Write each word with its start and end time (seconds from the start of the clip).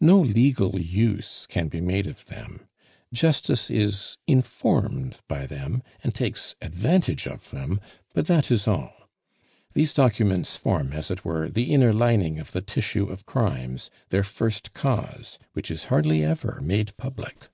No 0.00 0.18
legal 0.18 0.80
use 0.80 1.46
can 1.48 1.68
be 1.68 1.80
made 1.80 2.08
of 2.08 2.26
them; 2.26 2.66
Justice 3.12 3.70
is 3.70 4.18
informed 4.26 5.20
by 5.28 5.46
them, 5.46 5.84
and 6.02 6.12
takes 6.12 6.56
advantage 6.60 7.28
of 7.28 7.48
them; 7.52 7.80
but 8.12 8.26
that 8.26 8.50
is 8.50 8.66
all. 8.66 9.08
These 9.74 9.94
documents 9.94 10.56
form, 10.56 10.92
as 10.92 11.12
it 11.12 11.24
were, 11.24 11.48
the 11.48 11.72
inner 11.72 11.92
lining 11.92 12.40
of 12.40 12.50
the 12.50 12.60
tissue 12.60 13.06
of 13.08 13.24
crimes, 13.24 13.88
their 14.08 14.24
first 14.24 14.74
cause, 14.74 15.38
which 15.52 15.70
is 15.70 15.84
hardly 15.84 16.24
ever 16.24 16.60
made 16.60 16.96
public. 16.96 17.48